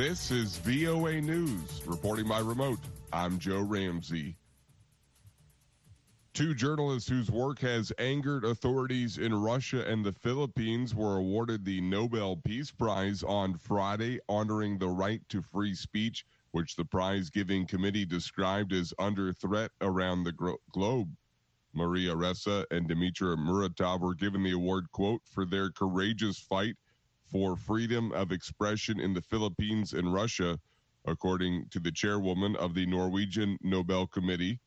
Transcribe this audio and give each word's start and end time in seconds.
This 0.00 0.30
is 0.30 0.56
VOA 0.56 1.20
News. 1.20 1.82
Reporting 1.84 2.26
by 2.26 2.38
remote, 2.38 2.78
I'm 3.12 3.38
Joe 3.38 3.60
Ramsey. 3.60 4.34
Two 6.32 6.54
journalists 6.54 7.06
whose 7.06 7.30
work 7.30 7.58
has 7.58 7.92
angered 7.98 8.46
authorities 8.46 9.18
in 9.18 9.34
Russia 9.34 9.86
and 9.86 10.02
the 10.02 10.14
Philippines 10.14 10.94
were 10.94 11.18
awarded 11.18 11.66
the 11.66 11.82
Nobel 11.82 12.36
Peace 12.36 12.70
Prize 12.70 13.22
on 13.22 13.58
Friday, 13.58 14.18
honoring 14.26 14.78
the 14.78 14.88
right 14.88 15.20
to 15.28 15.42
free 15.42 15.74
speech, 15.74 16.24
which 16.52 16.76
the 16.76 16.84
prize 16.86 17.28
giving 17.28 17.66
committee 17.66 18.06
described 18.06 18.72
as 18.72 18.94
under 18.98 19.34
threat 19.34 19.70
around 19.82 20.24
the 20.24 20.32
gro- 20.32 20.62
globe. 20.72 21.14
Maria 21.74 22.14
Ressa 22.14 22.64
and 22.70 22.88
Dmitry 22.88 23.36
Muratov 23.36 24.00
were 24.00 24.14
given 24.14 24.42
the 24.44 24.52
award, 24.52 24.90
quote, 24.92 25.20
for 25.26 25.44
their 25.44 25.68
courageous 25.70 26.38
fight 26.38 26.76
for 27.30 27.56
freedom 27.56 28.12
of 28.12 28.32
expression 28.32 29.00
in 29.00 29.14
the 29.14 29.22
Philippines 29.22 29.92
and 29.92 30.12
Russia, 30.12 30.58
according 31.06 31.66
to 31.70 31.80
the 31.80 31.92
chairwoman 31.92 32.56
of 32.56 32.74
the 32.74 32.86
Norwegian 32.86 33.56
Nobel 33.62 34.06
Committee. 34.06 34.58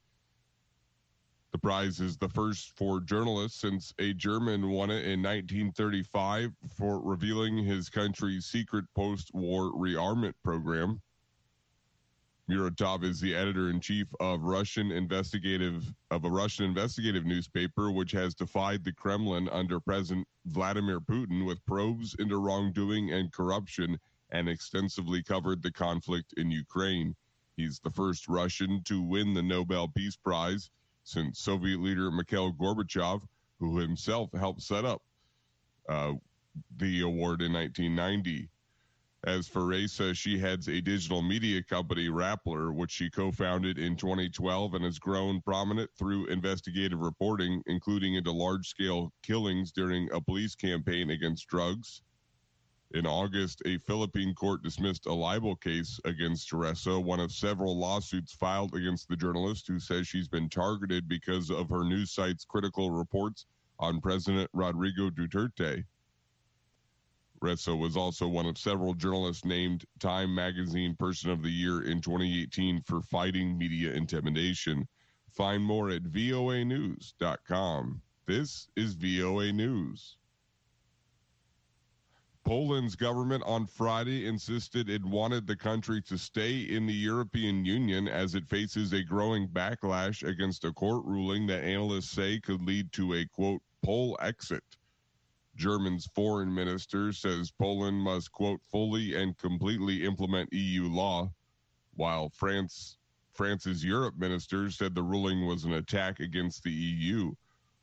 The 1.52 1.60
prize 1.60 2.00
is 2.00 2.18
the 2.18 2.30
first 2.30 2.76
for 2.76 3.00
journalists 3.00 3.62
since 3.62 3.94
a 4.00 4.14
German 4.14 4.70
won 4.70 4.90
it 4.90 5.06
in 5.06 5.22
1935 5.22 6.52
for 6.76 7.00
revealing 7.00 7.58
his 7.58 7.90
country's 7.90 8.46
secret 8.46 8.86
post 8.96 9.30
war 9.34 9.72
rearmament 9.72 10.34
program. 10.44 11.00
Muratov 12.50 13.06
is 13.06 13.22
the 13.22 13.34
editor 13.34 13.70
in 13.70 13.80
chief 13.80 14.08
of 14.20 14.42
Russian 14.42 14.92
investigative 14.92 15.94
of 16.12 16.26
a 16.26 16.30
Russian 16.30 16.66
investigative 16.66 17.26
newspaper 17.26 17.90
which 17.90 18.12
has 18.12 18.36
defied 18.36 18.84
the 18.84 18.92
Kremlin 18.92 19.48
under 19.48 19.80
President 19.80 20.28
Vladimir 20.48 21.00
Putin 21.00 21.46
with 21.46 21.66
probes 21.66 22.16
into 22.20 22.38
wrongdoing 22.38 23.14
and 23.14 23.32
corruption 23.32 23.98
and 24.32 24.50
extensively 24.50 25.24
covered 25.24 25.62
the 25.62 25.72
conflict 25.72 26.34
in 26.36 26.52
Ukraine. 26.52 27.16
He's 27.56 27.80
the 27.80 27.92
first 27.92 28.28
Russian 28.28 28.84
to 28.84 29.02
win 29.02 29.34
the 29.34 29.44
Nobel 29.44 29.88
Peace 29.88 30.18
Prize 30.18 30.70
since 31.06 31.40
Soviet 31.40 31.80
leader 31.80 32.12
Mikhail 32.12 32.52
Gorbachev, 32.52 33.22
who 33.60 33.78
himself 33.78 34.30
helped 34.34 34.64
set 34.64 34.84
up 34.84 35.02
uh, 35.88 36.14
the 36.76 37.02
award 37.02 37.42
in 37.42 37.54
1990. 37.54 38.50
As 39.26 39.48
for 39.48 39.62
Ressa, 39.62 40.14
she 40.14 40.38
heads 40.38 40.68
a 40.68 40.82
digital 40.82 41.22
media 41.22 41.64
company, 41.64 42.10
Rappler, 42.10 42.74
which 42.74 42.92
she 42.92 43.10
co 43.10 43.32
founded 43.32 43.78
in 43.78 43.96
2012 43.96 44.74
and 44.74 44.84
has 44.84 45.00
grown 45.00 45.42
prominent 45.42 45.90
through 45.96 46.26
investigative 46.26 47.00
reporting, 47.00 47.64
including 47.66 48.16
into 48.16 48.34
large 48.34 48.68
scale 48.68 49.14
killings 49.22 49.72
during 49.72 50.12
a 50.12 50.20
police 50.20 50.56
campaign 50.56 51.12
against 51.12 51.48
drugs. 51.48 52.02
In 52.92 53.08
August, 53.08 53.62
a 53.66 53.78
Philippine 53.78 54.36
court 54.36 54.62
dismissed 54.62 55.06
a 55.06 55.14
libel 55.14 55.56
case 55.56 56.02
against 56.04 56.52
Ressa, 56.52 57.02
one 57.02 57.22
of 57.22 57.32
several 57.32 57.80
lawsuits 57.80 58.34
filed 58.34 58.76
against 58.76 59.08
the 59.08 59.16
journalist 59.16 59.70
who 59.70 59.80
says 59.80 60.06
she's 60.06 60.28
been 60.28 60.50
targeted 60.50 61.08
because 61.08 61.50
of 61.50 61.70
her 61.70 61.86
news 61.86 62.12
site's 62.12 62.44
critical 62.44 62.92
reports 62.92 63.46
on 63.80 64.02
President 64.02 64.50
Rodrigo 64.52 65.10
Duterte. 65.10 65.86
Ressa 67.44 67.78
was 67.78 67.98
also 67.98 68.26
one 68.26 68.46
of 68.46 68.58
several 68.58 68.94
journalists 68.94 69.44
named 69.44 69.84
Time 70.00 70.34
Magazine 70.34 70.96
Person 70.96 71.30
of 71.30 71.44
the 71.44 71.52
Year 71.52 71.84
in 71.84 72.00
2018 72.00 72.82
for 72.84 73.02
fighting 73.02 73.58
media 73.58 73.92
intimidation. 73.92 74.88
Find 75.30 75.62
more 75.62 75.90
at 75.90 76.04
voanews.com. 76.04 78.02
This 78.26 78.70
is 78.78 78.94
VOA 78.94 79.52
News. 79.52 80.16
Poland's 82.46 82.96
government 82.96 83.44
on 83.46 83.68
Friday 83.68 84.26
insisted 84.26 84.90
it 84.90 85.04
wanted 85.04 85.46
the 85.46 85.58
country 85.58 86.02
to 86.04 86.18
stay 86.18 86.62
in 86.62 86.86
the 86.86 86.94
European 86.94 87.66
Union 87.66 88.08
as 88.08 88.36
it 88.36 88.48
faces 88.48 88.94
a 88.94 89.04
growing 89.04 89.50
backlash 89.50 90.26
against 90.26 90.64
a 90.64 90.72
court 90.72 91.04
ruling 91.04 91.46
that 91.48 91.66
analysts 91.66 92.12
say 92.12 92.40
could 92.40 92.62
lead 92.66 92.94
to 92.94 93.16
a 93.16 93.26
quote, 93.26 93.62
poll 93.82 94.18
exit. 94.22 94.64
German's 95.56 96.08
foreign 96.16 96.54
minister 96.54 97.14
says 97.14 97.52
Poland 97.52 98.02
must, 98.02 98.32
quote, 98.32 98.62
fully 98.72 99.16
and 99.16 99.38
completely 99.38 100.04
implement 100.04 100.52
EU 100.52 100.88
law, 100.88 101.32
while 101.96 102.30
France 102.30 102.98
France's 103.34 103.84
Europe 103.84 104.16
minister 104.18 104.70
said 104.70 104.94
the 104.94 105.04
ruling 105.04 105.46
was 105.46 105.64
an 105.64 105.74
attack 105.74 106.20
against 106.20 106.64
the 106.64 106.72
EU. 106.72 107.34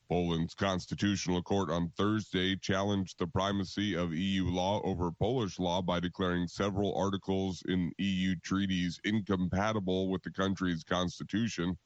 Poland's 0.08 0.54
constitutional 0.54 1.40
court 1.42 1.70
on 1.70 1.88
Thursday 1.90 2.56
challenged 2.56 3.18
the 3.18 3.26
primacy 3.28 3.94
of 3.94 4.12
EU 4.12 4.46
law 4.46 4.80
over 4.82 5.12
Polish 5.12 5.60
law 5.60 5.80
by 5.80 6.00
declaring 6.00 6.48
several 6.48 6.94
articles 6.96 7.62
in 7.68 7.92
EU 7.98 8.34
treaties 8.42 9.00
incompatible 9.04 10.08
with 10.08 10.24
the 10.24 10.32
country's 10.32 10.82
constitution. 10.82 11.78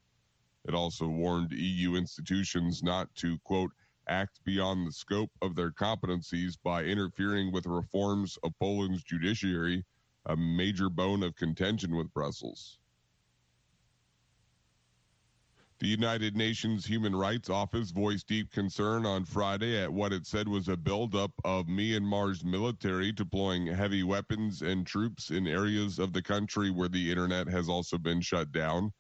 It 0.67 0.75
also 0.75 1.07
warned 1.07 1.53
EU 1.53 1.97
institutions 1.97 2.83
not 2.83 3.15
to, 3.17 3.39
quote, 3.41 3.73
act 4.09 4.43
beyond 4.45 4.87
the 4.87 4.93
scope 4.93 5.31
of 5.43 5.55
their 5.55 5.71
competencies 5.71 6.57
by 6.63 6.85
interfering 6.85 7.53
with 7.53 7.67
reforms 7.67 8.39
of 8.43 8.59
Poland's 8.59 9.03
judiciary, 9.03 9.85
a 10.27 10.37
major 10.37 10.89
bone 10.89 11.23
of 11.23 11.37
contention 11.37 11.97
with 11.97 12.13
Brussels. 12.13 12.79
The 15.81 15.89
United 15.89 16.37
Nations 16.37 16.87
Human 16.87 17.17
Rights 17.17 17.51
Office 17.51 17.91
voiced 17.91 18.29
deep 18.29 18.51
concern 18.53 19.05
on 19.05 19.25
Friday 19.25 19.77
at 19.77 19.93
what 19.93 20.13
it 20.13 20.25
said 20.27 20.49
was 20.49 20.69
a 20.69 20.77
buildup 20.77 21.33
of 21.45 21.67
Myanmar's 21.67 22.45
military 22.45 23.11
deploying 23.11 23.67
heavy 23.67 24.03
weapons 24.03 24.63
and 24.63 24.87
troops 24.87 25.31
in 25.31 25.47
areas 25.47 25.99
of 25.99 26.13
the 26.13 26.23
country 26.23 26.71
where 26.71 26.89
the 26.89 27.11
internet 27.11 27.49
has 27.49 27.69
also 27.69 27.99
been 27.99 28.21
shut 28.21 28.53
down. 28.53 28.93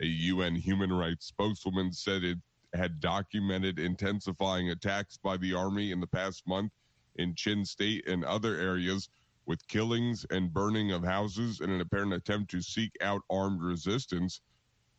A 0.00 0.06
UN 0.06 0.56
human 0.56 0.92
rights 0.92 1.26
spokeswoman 1.26 1.92
said 1.92 2.24
it 2.24 2.38
had 2.74 3.00
documented 3.00 3.78
intensifying 3.78 4.70
attacks 4.70 5.16
by 5.16 5.36
the 5.36 5.54
army 5.54 5.92
in 5.92 6.00
the 6.00 6.06
past 6.06 6.46
month 6.46 6.72
in 7.16 7.34
Chin 7.34 7.64
State 7.64 8.06
and 8.08 8.24
other 8.24 8.56
areas 8.56 9.08
with 9.46 9.66
killings 9.68 10.24
and 10.30 10.52
burning 10.52 10.92
of 10.92 11.04
houses 11.04 11.60
in 11.60 11.70
an 11.70 11.80
apparent 11.80 12.12
attempt 12.12 12.50
to 12.50 12.62
seek 12.62 12.90
out 13.00 13.22
armed 13.30 13.62
resistance. 13.62 14.40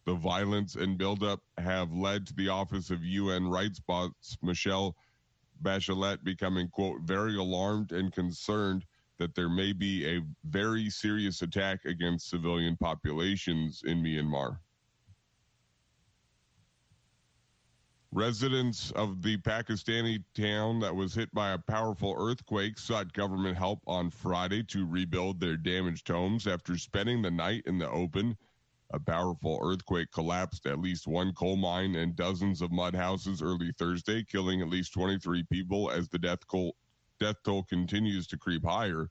The 0.06 0.16
violence 0.16 0.76
and 0.76 0.98
buildup 0.98 1.42
have 1.58 1.92
led 1.92 2.28
to 2.28 2.34
the 2.36 2.50
Office 2.50 2.92
of 2.92 3.04
UN 3.04 3.48
Rights 3.48 3.80
Boss 3.80 4.38
Michelle 4.42 4.96
Bachelet 5.64 6.24
becoming, 6.24 6.68
quote, 6.70 7.02
very 7.02 7.38
alarmed 7.38 7.92
and 7.92 8.14
concerned 8.14 8.86
that 9.18 9.34
there 9.34 9.50
may 9.50 9.74
be 9.74 10.06
a 10.06 10.22
very 10.44 10.90
serious 10.90 11.42
attack 11.42 11.86
against 11.86 12.30
civilian 12.30 12.78
populations 12.78 13.82
in 13.86 14.04
Myanmar. 14.04 14.60
Residents 18.16 18.92
of 18.92 19.22
the 19.24 19.36
Pakistani 19.36 20.24
town 20.34 20.80
that 20.80 20.96
was 20.96 21.14
hit 21.14 21.34
by 21.34 21.52
a 21.52 21.58
powerful 21.58 22.16
earthquake 22.18 22.80
sought 22.80 23.12
government 23.12 23.58
help 23.58 23.82
on 23.88 24.10
Friday 24.10 24.64
to 24.64 24.88
rebuild 24.88 25.38
their 25.38 25.58
damaged 25.58 26.08
homes 26.08 26.48
after 26.48 26.78
spending 26.78 27.22
the 27.22 27.30
night 27.30 27.64
in 27.66 27.78
the 27.78 27.90
open. 27.90 28.38
A 28.92 29.02
powerful 29.02 29.60
earthquake 29.62 30.12
collapsed 30.14 30.66
at 30.66 30.80
least 30.80 31.08
one 31.08 31.34
coal 31.34 31.58
mine 31.58 31.98
and 31.98 32.16
dozens 32.16 32.62
of 32.62 32.72
mud 32.72 32.96
houses 32.96 33.42
early 33.42 33.74
Thursday, 33.74 34.24
killing 34.24 34.62
at 34.62 34.70
least 34.70 34.94
23 34.94 35.44
people 35.52 35.92
as 35.92 36.08
the 36.08 36.18
death, 36.18 36.40
death 37.20 37.36
toll 37.44 37.64
continues 37.64 38.28
to 38.28 38.38
creep 38.38 38.64
higher. 38.64 39.10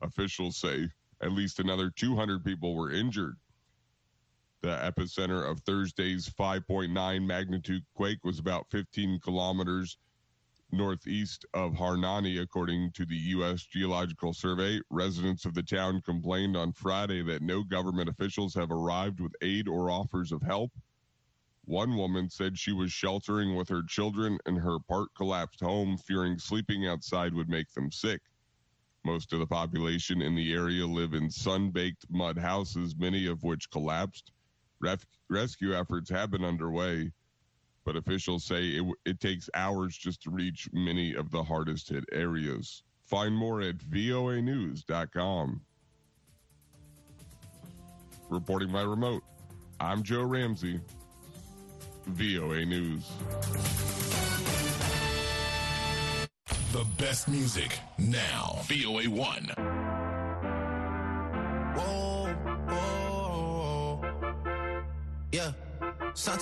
Officials 0.00 0.56
say 0.56 0.88
at 1.20 1.32
least 1.32 1.60
another 1.60 1.90
200 1.90 2.42
people 2.42 2.74
were 2.74 2.90
injured. 2.90 3.36
The 4.64 4.70
epicenter 4.70 5.46
of 5.46 5.60
Thursday's 5.60 6.26
5.9 6.26 7.26
magnitude 7.26 7.84
quake 7.94 8.24
was 8.24 8.38
about 8.38 8.70
15 8.70 9.20
kilometers 9.20 9.98
northeast 10.72 11.44
of 11.52 11.74
Harnani, 11.74 12.40
according 12.40 12.92
to 12.92 13.04
the 13.04 13.14
U.S. 13.14 13.64
Geological 13.64 14.32
Survey. 14.32 14.80
Residents 14.88 15.44
of 15.44 15.52
the 15.52 15.62
town 15.62 16.00
complained 16.00 16.56
on 16.56 16.72
Friday 16.72 17.20
that 17.24 17.42
no 17.42 17.62
government 17.62 18.08
officials 18.08 18.54
have 18.54 18.70
arrived 18.70 19.20
with 19.20 19.34
aid 19.42 19.68
or 19.68 19.90
offers 19.90 20.32
of 20.32 20.40
help. 20.40 20.72
One 21.66 21.94
woman 21.94 22.30
said 22.30 22.58
she 22.58 22.72
was 22.72 22.90
sheltering 22.90 23.56
with 23.56 23.68
her 23.68 23.82
children 23.82 24.38
in 24.46 24.56
her 24.56 24.78
part 24.78 25.10
collapsed 25.14 25.60
home, 25.60 25.98
fearing 25.98 26.38
sleeping 26.38 26.86
outside 26.86 27.34
would 27.34 27.50
make 27.50 27.70
them 27.74 27.92
sick. 27.92 28.22
Most 29.04 29.34
of 29.34 29.40
the 29.40 29.46
population 29.46 30.22
in 30.22 30.34
the 30.34 30.54
area 30.54 30.86
live 30.86 31.12
in 31.12 31.28
sun 31.30 31.70
baked 31.70 32.06
mud 32.08 32.38
houses, 32.38 32.96
many 32.96 33.26
of 33.26 33.42
which 33.42 33.68
collapsed. 33.70 34.32
Ref- 34.84 35.06
rescue 35.30 35.74
efforts 35.74 36.10
have 36.10 36.30
been 36.30 36.44
underway, 36.44 37.10
but 37.86 37.96
officials 37.96 38.44
say 38.44 38.64
it, 38.64 38.84
it 39.06 39.18
takes 39.18 39.48
hours 39.54 39.96
just 39.96 40.20
to 40.24 40.30
reach 40.30 40.68
many 40.74 41.14
of 41.14 41.30
the 41.30 41.42
hardest 41.42 41.88
hit 41.88 42.04
areas. 42.12 42.82
Find 43.08 43.34
more 43.34 43.62
at 43.62 43.78
voanews.com. 43.78 45.62
Reporting 48.28 48.72
by 48.72 48.82
remote, 48.82 49.22
I'm 49.80 50.02
Joe 50.02 50.24
Ramsey, 50.24 50.80
VOA 52.06 52.66
News. 52.66 53.10
The 56.72 56.84
best 56.98 57.28
music 57.28 57.78
now. 57.96 58.58
VOA 58.64 59.04
1. 59.04 59.63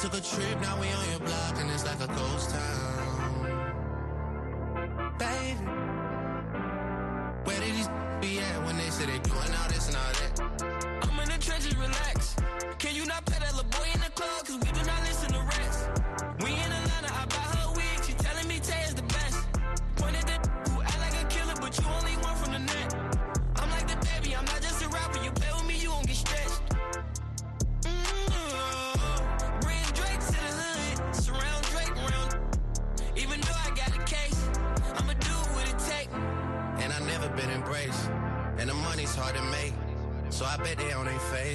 Took 0.00 0.14
a 0.14 0.20
trip, 0.22 0.58
now 0.62 0.80
we 0.80 0.90
on 0.92 1.10
your 1.10 1.18
block 1.18 1.54
and 1.58 1.70
it's 1.70 1.84
like 1.84 2.00
a 2.00 2.06
ghost 2.06 2.50
town. 2.50 2.99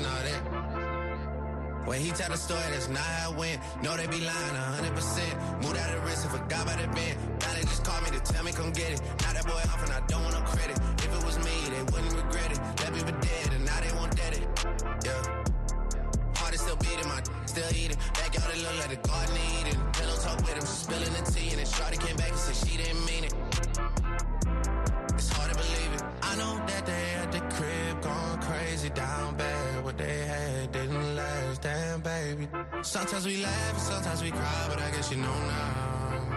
that? 0.00 0.82
When 1.84 2.00
he 2.00 2.10
tell 2.12 2.30
the 2.30 2.36
story, 2.36 2.62
that's 2.70 2.88
not 2.88 3.02
how 3.02 3.32
it 3.32 3.38
went. 3.38 3.60
No, 3.82 3.96
they 3.96 4.06
be 4.06 4.20
lying 4.20 4.56
100%. 4.80 5.62
Moved 5.62 5.76
out 5.76 5.90
of 5.90 6.00
the 6.00 6.06
risk 6.06 6.24
and 6.24 6.32
forgot 6.38 6.62
about 6.62 6.78
the 6.80 6.86
bend. 6.94 7.18
Now 7.40 7.52
they 7.54 7.62
just 7.62 7.84
call 7.84 8.00
me 8.02 8.10
to 8.10 8.20
tell 8.20 8.44
me 8.44 8.52
come 8.52 8.70
get 8.72 8.92
it. 8.92 9.00
Now 9.22 9.32
that 9.32 9.44
boy 9.44 9.62
off 9.66 9.82
and 9.82 9.92
I 9.92 10.00
don't 10.06 10.22
want 10.22 10.34
no 10.34 10.42
credit. 10.46 10.78
If 10.98 11.10
it 11.10 11.24
was 11.26 11.38
me, 11.38 11.56
they 11.74 11.82
wouldn't 11.90 12.14
regret 12.14 12.52
it. 12.52 12.60
Me 12.92 12.98
for 13.00 13.12
dead 13.12 13.48
and 13.52 13.64
now 13.64 13.80
they 13.80 13.92
want 13.96 14.14
dead 14.16 14.34
it. 14.34 14.44
Yeah. 15.04 15.22
Heart 16.36 16.54
is 16.54 16.60
still 16.60 16.76
beating, 16.76 17.08
my 17.08 17.22
still 17.46 17.70
eating. 17.74 17.96
Backyard 18.14 18.54
it 18.54 18.62
look 18.62 18.76
like 18.78 18.90
the 18.90 19.08
garden 19.08 19.36
eating. 19.58 19.80
Pillow 19.92 20.16
talk 20.22 20.38
with 20.44 20.54
him, 20.54 20.66
spilling 20.66 21.12
the 21.12 21.22
tea. 21.32 21.50
And 21.50 21.58
then 21.58 21.66
Shorty 21.66 21.96
came 21.96 22.16
back 22.16 22.30
and 22.30 22.38
said 22.38 22.56
she 22.62 22.76
didn't 22.76 23.04
mean 23.06 23.24
it. 23.24 23.34
It's 25.18 25.30
hard 25.34 25.50
to 25.50 25.56
believe 25.56 25.92
it. 25.96 26.02
I 26.22 26.36
know 26.36 26.60
that 26.66 26.86
they 26.86 27.04
at 27.22 27.32
the 27.32 27.40
crib 27.56 28.02
going 28.02 28.38
crazy 28.42 28.90
down 28.90 29.36
bad. 29.36 29.51
Baby. 32.46 32.82
Sometimes 32.82 33.26
we 33.26 33.42
laugh 33.42 33.72
and 33.72 33.82
sometimes 33.82 34.22
we 34.22 34.30
cry, 34.30 34.66
but 34.68 34.80
I 34.80 34.90
guess 34.90 35.10
you 35.10 35.18
know 35.18 35.26
now. 35.26 36.30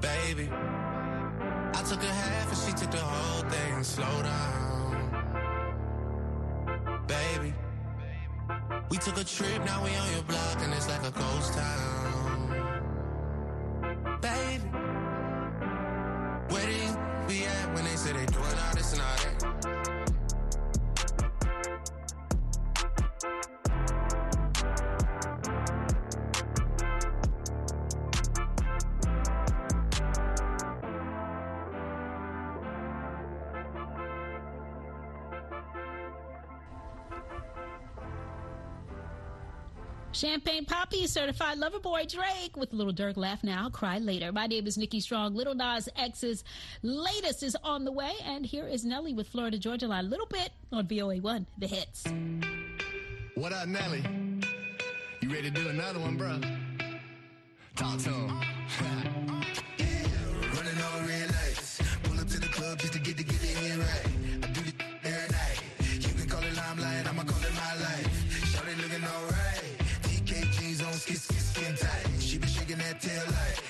Baby, 0.00 0.50
I 0.52 1.82
took 1.88 2.02
a 2.02 2.06
half 2.06 2.48
and 2.48 2.58
she 2.58 2.72
took 2.72 2.90
the 2.90 2.98
whole 2.98 3.48
thing. 3.50 3.82
Slow 3.82 4.22
down. 4.22 5.10
Baby, 7.06 7.54
we 8.90 8.96
took 8.98 9.18
a 9.18 9.24
trip, 9.24 9.64
now 9.64 9.82
we 9.84 9.94
on 9.94 10.12
your 10.12 10.22
block 10.22 10.58
and 10.60 10.72
it's 10.72 10.88
like 10.88 11.02
a 11.02 11.10
ghost 11.10 11.54
town. 11.54 12.50
Baby, 14.20 14.64
Champagne 40.24 40.64
Poppy, 40.64 41.06
certified 41.06 41.58
lover 41.58 41.78
boy 41.78 42.06
Drake 42.08 42.56
with 42.56 42.72
a 42.72 42.76
Little 42.76 42.94
Dirk 42.94 43.18
Laugh 43.18 43.44
Now, 43.44 43.68
Cry 43.68 43.98
Later. 43.98 44.32
My 44.32 44.46
name 44.46 44.66
is 44.66 44.78
Nikki 44.78 44.98
Strong. 44.98 45.34
Little 45.34 45.54
Nas 45.54 45.86
X's 45.98 46.44
latest 46.82 47.42
is 47.42 47.54
on 47.62 47.84
the 47.84 47.92
way, 47.92 48.12
and 48.24 48.46
here 48.46 48.66
is 48.66 48.86
Nelly 48.86 49.12
with 49.12 49.28
Florida 49.28 49.58
Georgia 49.58 49.86
Line. 49.86 50.06
A 50.06 50.08
little 50.08 50.24
bit 50.24 50.48
on 50.72 50.86
VOA1, 50.86 51.44
the 51.58 51.66
hits. 51.66 52.06
What 53.34 53.52
up, 53.52 53.68
Nelly? 53.68 54.02
You 55.20 55.28
ready 55.28 55.50
to 55.50 55.50
do 55.50 55.68
another 55.68 55.98
one, 55.98 56.16
bro? 56.16 56.40
Talk 57.76 57.98
to 57.98 58.08
him. 58.08 59.20
shaking 73.04 73.32
light. 73.32 73.63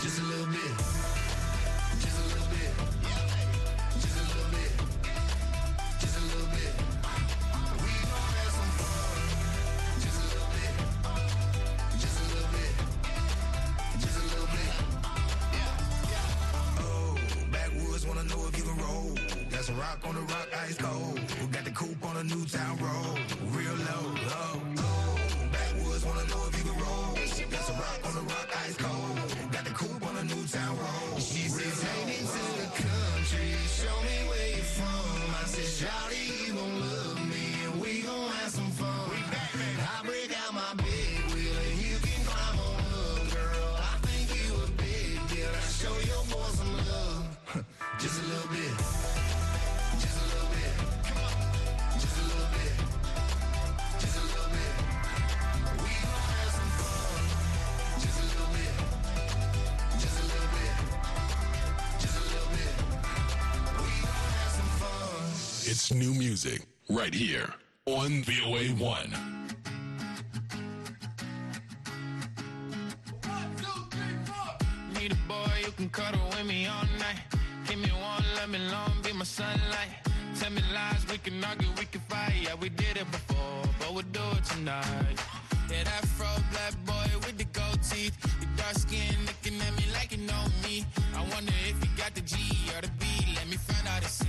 Just 0.00 0.20
a 0.20 0.24
little 0.26 0.46
bit. 0.46 0.97
It's 65.70 65.92
new 65.92 66.14
music 66.14 66.62
right 66.88 67.12
here 67.12 67.52
on 67.84 68.22
VOA 68.22 68.68
1. 68.68 69.12
Need 74.94 75.12
a 75.12 75.14
boy 75.28 75.52
you 75.62 75.72
can 75.72 75.90
cuddle 75.90 76.26
with 76.30 76.46
me 76.46 76.66
all 76.66 76.84
night. 76.98 77.20
Give 77.68 77.78
me 77.78 77.90
one, 77.90 78.24
let 78.36 78.48
me 78.48 78.58
long, 78.70 78.94
be 79.02 79.12
my 79.12 79.24
sunlight. 79.24 79.92
Tell 80.40 80.50
me 80.50 80.62
lies, 80.72 81.04
we 81.10 81.18
can 81.18 81.44
argue, 81.44 81.68
we 81.78 81.84
can 81.84 82.00
fight. 82.08 82.32
Yeah, 82.40 82.54
we 82.54 82.70
did 82.70 82.96
it 82.96 83.10
before, 83.10 83.62
but 83.78 83.92
we'll 83.92 84.10
do 84.10 84.24
it 84.38 84.44
tonight. 84.44 85.18
Yeah, 85.70 85.84
that 85.84 86.06
fro 86.16 86.28
black 86.50 86.72
boy 86.86 87.10
with 87.26 87.36
the 87.36 87.44
gold 87.44 87.82
teeth. 87.82 88.16
Your 88.40 88.50
dark 88.56 88.74
skin 88.74 89.14
looking 89.26 89.60
at 89.60 89.76
me 89.76 89.84
like 89.92 90.12
you 90.12 90.18
know 90.24 90.44
me. 90.64 90.86
I 91.14 91.20
wonder 91.34 91.52
if 91.68 91.76
you 91.84 91.90
got 91.98 92.14
the 92.14 92.22
G 92.22 92.36
or 92.74 92.80
the 92.80 92.90
B. 92.98 93.04
Let 93.34 93.46
me 93.48 93.58
find 93.58 93.86
out 93.86 94.00
and 94.00 94.10
see. 94.10 94.24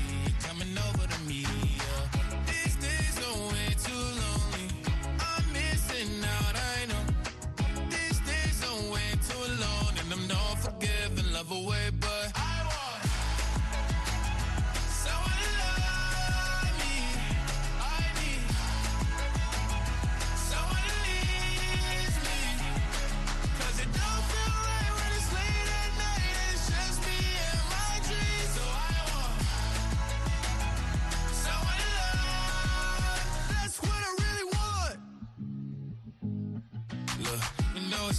Coming 0.46 0.77
over 0.77 0.98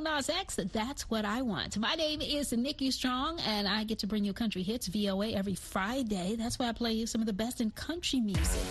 Little 0.00 0.16
Nas 0.16 0.30
X, 0.30 0.58
that's 0.72 1.10
what 1.10 1.26
I 1.26 1.42
want. 1.42 1.76
My 1.76 1.94
name 1.94 2.22
is 2.22 2.52
Nikki 2.52 2.90
Strong, 2.90 3.38
and 3.40 3.68
I 3.68 3.84
get 3.84 3.98
to 3.98 4.06
bring 4.06 4.24
you 4.24 4.32
country 4.32 4.62
hits 4.62 4.86
VOA 4.86 5.32
every 5.32 5.54
Friday. 5.54 6.36
That's 6.38 6.58
why 6.58 6.68
I 6.68 6.72
play 6.72 6.92
you 6.92 7.06
some 7.06 7.20
of 7.20 7.26
the 7.26 7.34
best 7.34 7.60
in 7.60 7.70
country 7.72 8.18
music. 8.20 8.62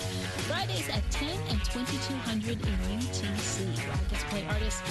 Fridays 0.48 0.90
at 0.90 1.04
10 1.12 1.30
and 1.50 1.64
2200 1.66 2.52
in 2.54 2.58
UTC, 2.58 3.62
I 3.92 4.10
get 4.10 4.20
to 4.20 4.26
play 4.28 4.46
artists 4.48 4.82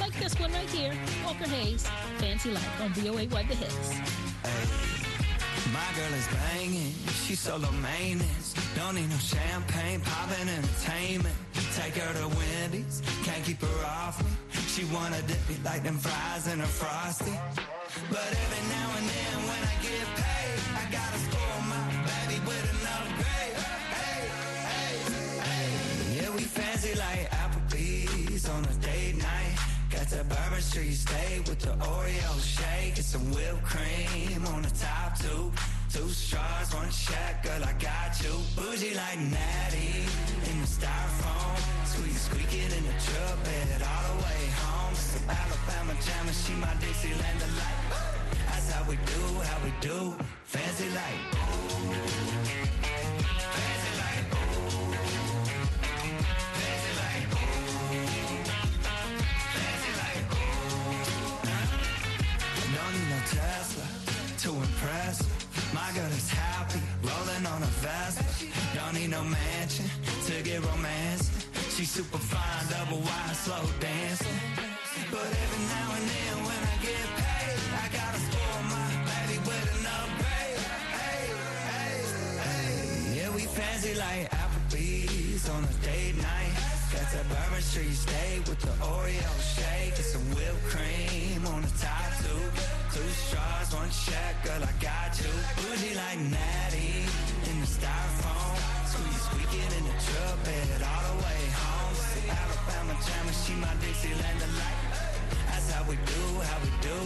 like 0.00 0.16
this 0.20 0.38
one 0.38 0.52
right 0.52 0.70
here, 0.70 0.92
Walker 1.24 1.48
Hayes, 1.48 1.88
Fancy 2.18 2.52
Life 2.52 2.80
on 2.80 2.90
VOA1, 2.90 3.48
the 3.48 3.54
hits. 3.54 3.90
My 5.72 5.88
girl 5.96 6.14
is 6.14 6.28
banging, 6.28 6.92
she's 7.24 7.40
solo 7.40 7.70
maintenance. 7.72 8.54
Don't 8.76 8.94
need 8.94 9.10
no 9.10 9.16
champagne, 9.16 10.00
poppin' 10.02 10.48
entertainment. 10.48 11.34
Take 11.78 11.94
her 11.94 12.12
to 12.12 12.28
Wendy's, 12.36 13.02
can't 13.24 13.44
keep 13.44 13.60
her 13.62 13.86
off 13.86 14.20
me. 14.24 14.30
She 14.66 14.84
wanna 14.86 15.22
dip 15.22 15.38
it 15.48 15.62
like 15.64 15.84
them 15.84 15.96
fries 15.96 16.48
in 16.52 16.60
a 16.60 16.66
frosty. 16.66 17.30
But 18.10 18.30
every 18.44 18.64
now 18.74 18.88
and 18.98 19.06
then 19.14 19.36
when 19.48 19.62
I 19.62 19.74
get 19.86 20.06
paid, 20.18 20.58
I 20.74 20.84
gotta 20.90 21.18
spoil 21.26 21.60
my 21.70 21.86
baby 22.10 22.38
with 22.48 22.66
an 22.74 22.82
upgrade. 22.96 23.56
Hey, 23.94 24.20
hey, 24.68 24.92
hey. 25.46 26.16
Yeah, 26.16 26.30
we 26.34 26.42
fancy 26.42 26.98
like 26.98 27.30
Applebee's 27.30 28.48
on 28.48 28.64
a 28.64 28.74
date 28.84 29.16
night. 29.16 29.54
Got 29.90 30.06
the 30.08 30.24
Bourbon 30.24 30.60
Street 30.60 30.94
steak 30.94 31.46
with 31.46 31.60
the 31.60 31.74
Oreo 31.94 32.32
shake 32.42 32.96
and 32.96 33.04
some 33.04 33.30
whipped 33.30 33.62
cream 33.62 34.44
on 34.46 34.62
the 34.62 34.70
top 34.70 35.16
too. 35.20 35.52
Two 35.90 36.08
straws, 36.10 36.74
one 36.74 36.90
check, 36.90 37.42
girl, 37.42 37.64
I 37.64 37.72
got 37.80 38.12
you. 38.22 38.34
Bougie 38.54 38.94
like 38.94 39.18
Natty 39.18 40.04
in 40.50 40.60
the 40.60 40.66
styrofoam. 40.66 41.56
Squeak, 41.86 42.12
squeaking 42.12 42.70
in 42.76 42.84
the 42.84 42.96
truck 43.00 43.42
bed 43.42 43.82
all 43.82 44.16
the 44.16 44.22
way 44.22 44.42
home. 44.60 44.94
Some 44.94 45.30
Alabama 45.30 45.94
jammer, 46.04 46.32
she 46.32 46.52
my 46.54 46.74
Dixieland 46.78 47.38
delight. 47.40 47.80
That's 48.46 48.70
how 48.70 48.84
we 48.88 48.96
do, 48.96 49.40
how 49.40 49.64
we 49.64 49.72
do. 49.80 50.14
Fancy 50.44 50.90
like. 50.90 51.20
Fancy 51.34 52.67
need 68.98 69.10
no 69.10 69.22
mansion 69.22 69.86
to 70.26 70.42
get 70.42 70.64
romance. 70.64 71.30
She's 71.74 71.90
super 71.90 72.18
fine, 72.18 72.64
double 72.68 72.98
wide, 72.98 73.36
slow 73.36 73.62
dancing. 73.78 74.40
But 75.10 75.28
every 75.44 75.62
now 75.74 75.88
and 75.96 76.06
then 76.14 76.34
when 76.46 76.60
I 76.72 76.76
get 76.82 77.06
paid, 77.22 77.58
I 77.78 77.86
gotta 77.98 78.20
spoil 78.26 78.60
my 78.74 78.90
baby 79.10 79.38
with 79.46 79.68
an 79.78 79.86
upgrade. 79.98 80.60
Hey, 80.98 81.22
hey, 81.70 81.94
hey. 82.42 83.16
Yeah, 83.16 83.30
we 83.36 83.42
fancy 83.42 83.94
like 83.94 84.30
Applebee's 84.42 85.48
on 85.48 85.62
a 85.62 85.74
date 85.86 86.16
night. 86.16 86.54
Got 86.92 87.06
that 87.12 87.26
Bourbon 87.30 87.62
Street 87.62 87.94
steak 87.94 88.40
with 88.48 88.60
the 88.60 88.74
Oreo 88.82 89.32
shake 89.54 89.94
and 89.94 90.08
some 90.14 90.26
whipped 90.34 90.64
cream 90.72 91.46
on 91.46 91.62
the 91.62 91.72
top 91.78 92.10
two. 92.24 92.42
Two 92.94 93.08
straws, 93.22 93.68
one 93.74 93.90
check, 93.90 94.34
girl, 94.44 94.62
I 94.64 94.72
got 94.82 95.10
you. 95.20 95.30
Bougie 95.62 95.94
like 95.94 96.18
Natty 96.34 97.06
in 97.50 97.60
the 97.60 97.66
styrofoam. 97.66 98.47
Squeak, 98.98 99.18
squeaking 99.26 99.70
in 99.78 99.84
the 99.88 99.96
truck 100.06 100.36
bed 100.44 100.82
all 100.82 101.02
the 101.08 101.16
way 101.22 101.40
home. 101.62 101.94
Alabama 102.42 102.94
jammer, 103.06 103.36
she 103.42 103.54
my 103.54 103.72
Dixieland 103.80 104.38
delight. 104.42 104.80
That's 105.46 105.70
how 105.72 105.84
we 105.88 105.96
do, 105.96 106.24
how 106.48 106.58
we 106.64 106.70
do. 106.82 106.98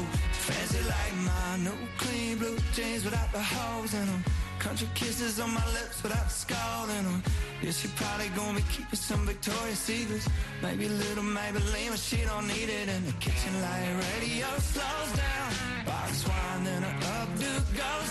Fancy 0.46 0.82
like 0.88 1.14
my 1.30 1.56
new 1.66 1.78
clean 1.99 2.38
blue 2.38 2.58
jeans 2.75 3.04
without 3.04 3.30
the 3.32 3.42
holes 3.42 3.92
in 3.94 4.06
them. 4.06 4.25
Country 4.58 4.88
kisses 4.94 5.40
on 5.40 5.50
my 5.52 5.66
lips 5.75 6.02
without 6.02 6.25
the 6.25 6.34
skull 6.42 6.88
in 6.96 7.04
them. 7.04 7.22
Yeah, 7.62 7.72
she 7.72 7.88
probably 7.88 8.28
gonna 8.30 8.58
be 8.58 8.64
keeping 8.75 8.99
some 9.08 9.26
Victoria's 9.26 9.78
Secrets. 9.78 10.28
Maybe 10.62 10.87
a 10.87 10.96
little 11.04 11.25
Maybelline, 11.25 11.90
but 11.90 11.99
she 11.99 12.18
don't 12.25 12.46
need 12.46 12.68
it 12.68 12.88
in 12.88 13.04
the 13.06 13.12
kitchen 13.25 13.54
light. 13.61 13.90
Radio 14.06 14.46
slows 14.58 15.12
down. 15.18 15.50
Box 15.87 16.28
wine, 16.28 16.64
then 16.64 16.82
her 16.82 16.97
updo 17.19 17.52
goes 17.76 18.01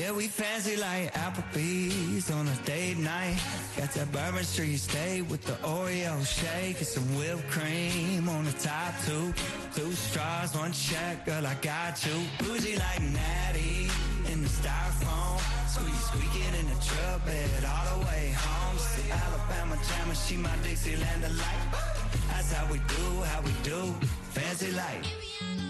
yeah, 0.00 0.12
we 0.12 0.28
fancy 0.28 0.76
like 0.76 1.12
Applebee's 1.12 2.30
on 2.30 2.48
a 2.48 2.56
date 2.64 2.96
night. 2.96 3.38
Got 3.76 3.92
that 3.92 4.10
Bourbon 4.10 4.44
Street 4.44 4.78
steak 4.78 5.28
with 5.28 5.44
the 5.44 5.52
Oreo 5.66 6.24
shake 6.24 6.78
and 6.78 6.86
some 6.86 7.04
whipped 7.18 7.46
cream 7.50 8.26
on 8.28 8.44
the 8.44 8.52
top 8.52 8.94
two. 9.04 9.34
Two 9.74 9.92
straws, 9.92 10.56
one 10.56 10.72
check, 10.72 11.26
girl, 11.26 11.46
I 11.46 11.54
got 11.60 12.02
you. 12.06 12.16
Bougie 12.38 12.76
like 12.76 13.02
Natty 13.02 13.90
in 14.32 14.42
the 14.42 14.48
styrofoam. 14.48 15.38
Squeak, 15.68 15.94
squeaking 16.08 16.54
in 16.60 16.66
the 16.72 16.80
truck 16.80 17.26
bed 17.26 17.64
all 17.68 17.98
the 17.98 18.06
way 18.06 18.32
home. 18.36 18.78
See 18.78 19.10
Alabama 19.10 19.76
jammer, 19.86 20.14
she 20.14 20.36
my 20.36 20.56
Dixieland 20.62 21.22
delight. 21.22 21.64
That's 22.28 22.52
how 22.52 22.72
we 22.72 22.78
do, 22.78 23.06
how 23.30 23.42
we 23.42 23.52
do. 23.62 23.94
Fancy 24.32 24.72
like. 24.72 25.69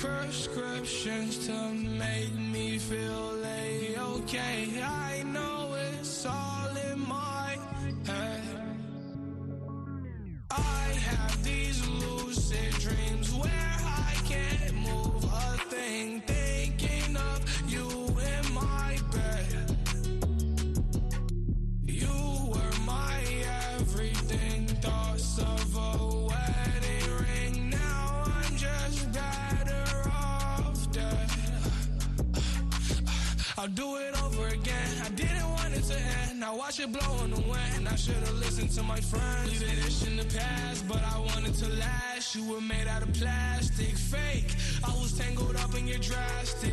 prescriptions 0.00 1.46
to 1.46 1.52
make 1.72 2.32
me 2.34 2.78
feel 2.78 3.34
a-okay. 3.44 4.82
I 4.82 5.22
know 5.26 5.76
it's 5.92 6.24
all 6.24 6.74
in 6.90 7.00
my 7.06 7.58
head. 8.06 8.42
I 10.50 10.84
have 11.08 11.44
these 11.44 11.86
lucid 11.86 12.72
dreams 12.78 13.34
where 13.34 13.76
I 13.84 14.14
can't 14.24 14.74
move 14.74 15.24
I'll 33.60 33.68
do 33.68 33.96
it 33.96 34.18
over 34.22 34.48
again. 34.48 34.90
I 35.04 35.10
didn't 35.10 35.50
want 35.50 35.76
it 35.76 35.82
to 35.82 35.94
end. 35.94 36.40
Now 36.40 36.56
watch 36.56 36.80
it 36.80 36.90
blow 36.90 37.24
in 37.24 37.30
the 37.30 37.42
wind. 37.42 37.86
I 37.86 37.94
should 37.94 38.14
have 38.14 38.32
listened 38.36 38.70
to 38.70 38.82
my 38.82 38.98
friends. 38.98 39.60
Leave 39.60 39.84
this 39.84 40.06
in 40.06 40.16
the 40.16 40.24
past, 40.24 40.88
but 40.88 41.02
I 41.04 41.18
wanted 41.18 41.52
to 41.56 41.68
last. 41.68 42.34
You 42.34 42.50
were 42.50 42.62
made 42.62 42.88
out 42.88 43.02
of 43.02 43.12
plastic, 43.12 43.98
fake. 43.98 44.54
I 44.82 44.88
was 44.96 45.12
tangled 45.12 45.56
up 45.56 45.74
in 45.76 45.86
your 45.86 45.98
drastic 45.98 46.72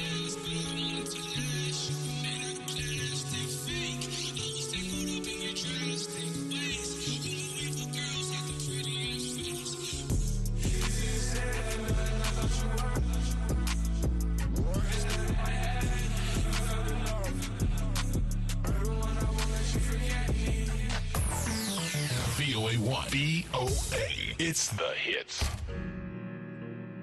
VOA 23.11 24.07
It's 24.39 24.69
the 24.69 24.87
hits. 24.95 25.43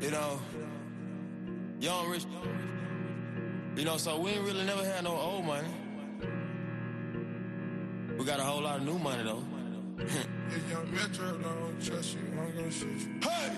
You 0.00 0.10
know, 0.10 0.40
young 1.80 2.08
rich. 2.08 2.24
You 3.76 3.84
know, 3.84 3.98
so 3.98 4.18
we 4.18 4.30
ain't 4.30 4.42
really 4.42 4.64
never 4.64 4.82
had 4.82 5.04
no 5.04 5.14
old 5.14 5.44
money. 5.44 5.68
We 8.18 8.24
got 8.24 8.40
a 8.40 8.42
whole 8.42 8.62
lot 8.62 8.78
of 8.78 8.86
new 8.86 8.98
money 8.98 9.22
though. 9.22 9.44
If 10.50 10.70
young 10.70 10.94
Metro 10.94 11.36
don't 11.36 11.84
trust 11.84 12.14
you, 12.14 12.20
I'm 12.40 12.56
gonna 12.56 12.70
shoot 12.70 12.88
you. 12.88 13.20
Hey! 13.20 13.52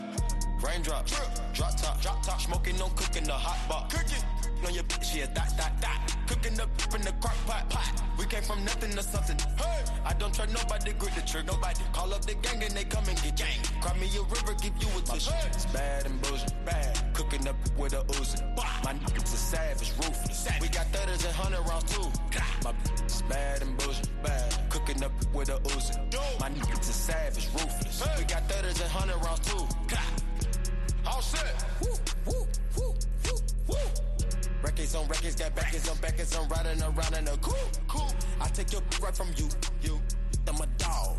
Raindrop, 0.60 1.06
drop 1.54 1.76
top, 1.76 2.02
drop 2.02 2.20
top, 2.24 2.40
smoking, 2.40 2.76
no 2.78 2.88
cooking, 2.96 3.22
the 3.22 3.32
hot 3.32 3.68
box. 3.68 3.94
Cooking 3.94 4.39
on 4.66 4.74
your 4.74 4.84
bitch, 4.84 5.16
yeah, 5.16 5.26
that, 5.26 5.56
that, 5.56 5.80
that. 5.80 6.16
Cooking 6.26 6.60
up 6.60 6.68
in 6.94 7.02
the 7.02 7.12
crock 7.20 7.36
pot, 7.46 7.68
pot. 7.70 8.02
We 8.18 8.24
came 8.26 8.42
from 8.42 8.64
nothing 8.64 8.90
to 8.92 9.02
something. 9.02 9.38
Hey! 9.56 9.84
I 10.04 10.12
don't 10.14 10.34
trust 10.34 10.52
nobody, 10.52 10.92
grip 10.92 11.14
the 11.14 11.22
trick, 11.22 11.46
nobody. 11.46 11.80
Call 11.92 12.12
up 12.12 12.24
the 12.24 12.34
gang 12.34 12.62
and 12.62 12.72
they 12.72 12.84
come 12.84 13.04
and 13.08 13.20
get 13.22 13.36
gang. 13.36 13.60
Cry 13.80 13.96
me 13.98 14.08
a 14.16 14.22
river, 14.22 14.54
give 14.62 14.74
you 14.80 14.88
a 14.98 15.02
tissue. 15.02 15.30
It's 15.46 15.66
bad 15.66 16.06
and 16.06 16.20
bullshit, 16.22 16.54
bad. 16.64 17.14
Cooking 17.14 17.46
up 17.48 17.56
with 17.78 17.92
a 17.92 18.02
Uzi. 18.14 18.40
My 18.84 18.92
niggas 18.92 19.34
are 19.34 19.44
savage, 19.54 19.92
ruthless. 19.98 20.48
We 20.60 20.68
got 20.68 20.86
thudders 20.86 21.24
and 21.24 21.34
hundred 21.34 21.62
rounds 21.68 21.92
too. 21.94 22.08
My 22.64 22.72
bitch 22.72 23.06
is 23.06 23.22
bad 23.22 23.62
and 23.62 23.76
bullshit, 23.78 24.22
bad. 24.22 24.70
Cooking 24.70 25.02
up 25.04 25.12
with 25.34 25.48
a 25.48 25.58
Uzi. 25.72 25.96
My 26.40 26.50
niggas 26.50 26.90
are 26.90 27.00
savage, 27.08 27.48
ruthless. 27.52 28.02
We 28.18 28.24
got 28.24 28.48
thudders 28.48 28.80
and 28.80 28.90
hundred 28.90 29.16
rounds 29.24 29.40
too. 29.40 29.66
All 31.06 31.22
set. 31.22 31.64
Woo, 31.80 31.88
woo. 32.26 32.46
Records 34.62 34.94
on 34.94 35.08
records, 35.08 35.36
got 35.36 35.54
backers 35.54 35.88
on 35.88 35.96
backers. 35.98 36.36
I'm 36.36 36.48
riding 36.48 36.82
around 36.82 37.16
in 37.16 37.28
a 37.28 37.36
coupe. 37.38 38.12
I 38.40 38.48
take 38.48 38.72
your 38.72 38.82
right 39.02 39.16
from 39.16 39.28
you. 39.36 39.48
You. 39.82 40.00
I'm 40.46 40.60
a 40.60 40.66
dog. 40.78 41.16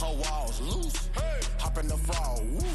Her 0.00 0.14
walls 0.22 0.60
loose. 0.60 1.10
Hop 1.58 1.78
in 1.78 1.88
the 1.88 1.96
frog. 1.96 2.40
Woo. 2.40 2.66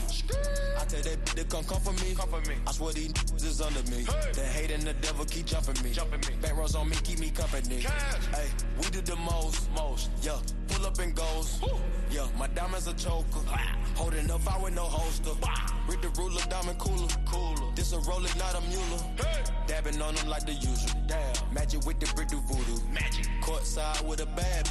I 0.80 0.86
tell 0.86 1.02
that 1.02 1.26
bitch 1.26 1.36
to 1.36 1.44
come 1.46 1.64
come 1.64 1.82
for 1.82 1.94
me. 2.04 2.16
Come 2.16 2.30
for 2.30 2.42
me. 2.50 2.56
I 2.66 2.72
swear 2.72 2.94
these 2.94 3.14
niggas 3.14 3.46
is 3.46 3.62
under 3.62 3.84
me. 3.92 4.06
The 4.34 4.42
hate 4.42 4.72
and 4.72 4.84
the 4.84 4.94
devil 4.94 5.26
keep 5.26 5.46
jumping 5.46 5.82
me. 5.84 5.92
Jumping 5.92 6.22
me. 6.22 6.40
Back 6.42 6.58
rows 6.58 6.76
on 6.76 6.90
me, 6.90 6.96
keep 7.04 7.20
me 7.20 7.30
company. 7.30 7.78
Hey, 7.78 8.48
we 8.78 8.90
do 8.90 9.02
the 9.02 9.16
most. 9.18 9.70
Most. 9.76 10.10
Yeah. 10.22 10.40
Pull 10.70 10.86
up 10.86 11.00
and 11.00 11.14
goes. 11.16 11.62
Yeah, 12.10 12.28
my 12.38 12.48
diamonds 12.48 12.88
a 12.88 12.94
choker. 12.94 13.42
Holding 13.96 14.32
up, 14.32 14.42
I 14.48 14.62
with 14.64 14.74
no 14.74 14.84
holster. 14.84 15.32
Read 15.88 16.02
the 16.02 16.10
ruler, 16.20 16.42
diamond 16.50 16.80
cooler. 16.80 17.08
Cooler. 17.26 17.72
This 17.76 17.94
a 17.94 18.00
roller, 18.00 18.30
not 18.38 18.56
a 18.56 18.62
mule. 18.70 19.16
Dabbing 19.68 20.02
on 20.02 20.16
them 20.16 20.28
like 20.28 20.46
the 20.46 20.54
usual. 20.54 21.02
Damn. 21.08 21.54
Magic 21.54 21.86
with 21.86 22.00
the 22.00 22.12
brick 22.16 22.30
do 22.30 22.40
voodoo. 22.42 22.82
Magic. 22.92 23.28
Courtside 23.42 24.08
with 24.08 24.22
a 24.22 24.26
bad. 24.26 24.70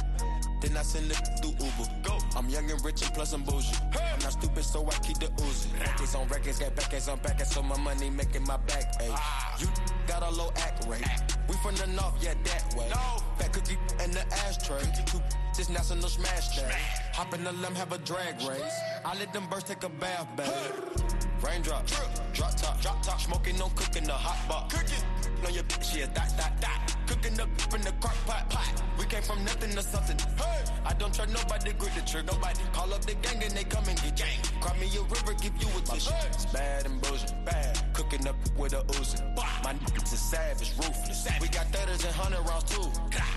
Then 0.61 0.75
I 0.75 0.81
send 0.81 1.11
it 1.11 1.17
through 1.41 1.51
Uber. 1.51 1.89
Go. 2.03 2.17
I'm 2.35 2.49
young 2.49 2.69
and 2.69 2.83
rich 2.83 3.01
and 3.01 3.13
plus 3.13 3.33
I'm 3.33 3.43
bougie. 3.43 3.75
I'm 3.93 4.19
not 4.19 4.33
stupid, 4.33 4.63
so 4.63 4.85
I 4.85 4.93
keep 5.05 5.19
the 5.19 5.27
Uzi. 5.27 5.79
Records 5.79 6.15
on 6.15 6.27
records, 6.27 6.59
got 6.59 6.75
backers 6.75 7.07
on 7.07 7.19
backers, 7.19 7.51
so 7.51 7.63
my 7.63 7.77
money 7.79 8.09
making 8.09 8.43
my 8.43 8.57
back 8.57 8.93
ache. 9.01 9.11
You 9.59 9.67
got 10.07 10.23
a 10.23 10.29
low 10.29 10.51
act 10.57 10.87
rate. 10.87 11.03
We 11.47 11.55
from 11.55 11.75
the 11.75 11.87
north, 11.87 12.15
yeah, 12.21 12.33
that 12.43 12.75
way. 12.75 12.89
No. 12.89 13.19
Fat 13.37 13.53
cookie 13.53 13.77
in 14.03 14.11
the 14.11 14.25
ashtray. 14.45 14.81
Two 15.05 15.19
this 15.55 15.69
national 15.69 16.07
smash 16.07 16.55
day. 16.55 16.71
Hop 17.13 17.33
in 17.33 17.43
the 17.43 17.51
limb, 17.51 17.75
have 17.75 17.91
a 17.91 17.97
drag 17.97 18.35
race. 18.47 18.79
I 19.03 19.17
let 19.17 19.33
them 19.33 19.47
birds 19.49 19.65
take 19.65 19.83
a 19.83 19.89
bath, 19.89 20.27
babe. 20.37 21.28
Raindrop, 21.41 21.85
drop 22.33 22.55
top, 22.55 22.81
drop 22.81 23.01
top, 23.01 23.19
smoking, 23.21 23.57
no 23.57 23.67
cooking, 23.75 24.03
the 24.03 24.13
hot 24.13 24.37
pot. 24.49 24.69
Cooking 24.69 25.03
on 25.45 25.53
your 25.53 25.63
bitch, 25.63 25.97
yeah, 25.97 26.05
that, 26.07 26.35
that, 26.37 26.59
that. 26.61 26.95
Cooking 27.07 27.39
up 27.39 27.49
in 27.73 27.81
the 27.81 27.91
crock 28.01 28.15
pot, 28.27 28.49
pot. 28.49 28.83
We 28.99 29.05
came 29.05 29.23
from 29.23 29.43
nothing 29.45 29.71
to 29.71 29.81
something. 29.81 30.17
Hey, 30.37 30.63
I 30.85 30.93
don't 30.93 31.13
trust 31.13 31.31
nobody, 31.33 31.73
grip 31.73 31.93
the 31.95 32.01
trick, 32.01 32.25
nobody. 32.25 32.59
Call 32.73 32.93
up 32.93 33.01
the 33.05 33.15
gang 33.15 33.41
and 33.41 33.51
they 33.51 33.63
come 33.63 33.87
and 33.87 33.97
get 34.01 34.17
gang. 34.17 34.39
Cry 34.61 34.77
me 34.77 34.87
a 34.97 35.01
river, 35.01 35.33
give 35.41 35.55
you 35.61 35.67
a 35.77 35.81
tissue. 35.81 36.11
It's 36.27 36.45
bad 36.47 36.85
and 36.85 37.01
bullshit, 37.01 37.33
bad. 37.45 37.93
Cooking 37.93 38.27
up 38.27 38.35
with 38.57 38.73
a 38.73 38.83
Uzi. 38.99 39.19
My 39.63 39.73
niggas 39.73 40.13
is 40.13 40.19
savage, 40.19 40.73
ruthless. 40.77 41.27
We 41.41 41.47
got 41.47 41.67
thudders 41.67 42.03
and 42.03 42.13
hundred 42.13 42.43
rounds 42.47 42.65
too. 42.65 42.87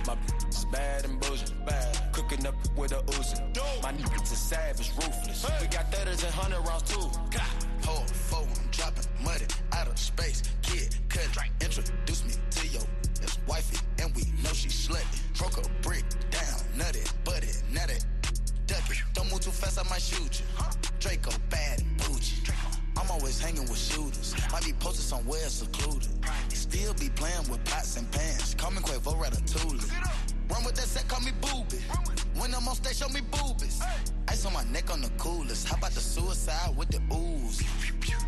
My 0.06 0.16
bitch 0.16 0.48
is 0.48 0.64
bad 0.66 1.04
and 1.04 1.20
bullshit, 1.20 1.64
bad. 1.64 2.12
Cooking 2.12 2.46
up 2.46 2.54
with 2.76 2.92
a 2.92 3.02
Uzi. 3.14 3.38
My 3.82 3.92
niggas 3.92 4.32
is 4.32 4.38
savage, 4.38 4.90
ruthless. 4.96 5.46
We 5.60 5.66
got 5.68 5.92
thudders 5.92 6.22
and 6.24 6.34
hundred 6.34 6.60
rounds 6.66 6.82
too. 6.90 7.08
Hold 7.84 8.10
four, 8.10 8.40
I'm 8.40 8.70
dropping 8.70 9.04
muddy 9.24 9.46
out 9.72 9.88
of 9.88 9.98
space. 9.98 10.42
Kid, 10.62 10.94
cut, 11.08 11.26
introduce 11.60 12.24
me 12.24 12.34
to 12.50 12.66
your 12.68 12.82
ex 13.22 13.38
wifey, 13.46 13.78
and 14.00 14.14
we 14.14 14.22
know 14.42 14.52
she 14.52 14.68
slutty. 14.68 15.20
Broke 15.38 15.58
a 15.58 15.68
brick 15.82 16.04
down, 16.30 16.60
nutty, 16.76 17.00
butty, 17.24 17.48
nutty, 17.72 17.98
ducky. 18.66 18.98
Don't 19.14 19.30
move 19.30 19.40
too 19.40 19.50
fast, 19.50 19.78
I 19.78 19.88
might 19.88 20.02
shoot 20.02 20.40
you. 20.40 20.46
Draco, 21.00 21.32
bad 21.50 21.80
and 21.80 21.96
bougie. 21.98 22.42
I'm 22.96 23.10
always 23.10 23.40
hanging 23.40 23.62
with 23.62 23.78
shooters. 23.78 24.34
Might 24.52 24.64
be 24.64 24.72
posted 24.74 25.04
somewhere 25.04 25.48
secluded. 25.48 26.08
Still 26.48 26.94
be 26.94 27.08
playing 27.10 27.48
with 27.50 27.64
pots 27.64 27.96
and 27.96 28.10
pans. 28.12 28.54
Call 28.54 28.70
me 28.70 28.78
Quavo 28.78 29.20
Ratatouille. 29.20 29.90
Run 30.52 30.64
with 30.64 30.74
that 30.74 30.84
set, 30.84 31.08
call 31.08 31.20
me 31.20 31.32
booby. 31.40 31.80
When 32.36 32.54
I'm 32.54 32.68
on 32.68 32.74
stage, 32.74 32.96
show 32.96 33.08
me 33.08 33.22
boobies. 33.30 33.80
Ice 34.28 34.44
on 34.44 34.52
my 34.52 34.64
neck 34.64 34.90
on 34.92 35.00
the 35.00 35.08
coolest. 35.16 35.66
How 35.66 35.76
about 35.76 35.92
the 35.92 36.00
suicide 36.00 36.76
with 36.76 36.90
the 36.90 37.00
ooze? 37.14 37.62